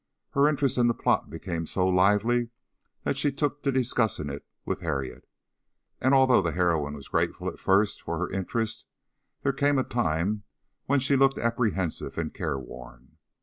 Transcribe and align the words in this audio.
Her 0.31 0.49
interest 0.49 0.79
in 0.79 0.87
the 0.87 0.95
plot 0.95 1.29
became 1.29 1.67
so 1.67 1.87
lively 1.87 2.49
that 3.03 3.17
she 3.19 3.31
took 3.31 3.61
to 3.61 3.71
discussing 3.71 4.31
it 4.31 4.43
with 4.65 4.79
Harriet; 4.79 5.27
and 6.01 6.15
although 6.15 6.41
the 6.41 6.53
heroine 6.53 6.95
was 6.95 7.07
grateful 7.09 7.47
at 7.47 7.59
first 7.59 8.01
for 8.01 8.17
her 8.17 8.31
interest, 8.31 8.87
there 9.43 9.53
came 9.53 9.77
a 9.77 9.83
time 9.83 10.41
when 10.87 10.99
she 11.01 11.15
looked 11.15 11.37
apprehensive 11.37 12.17
and 12.17 12.33
careworn. 12.33 13.19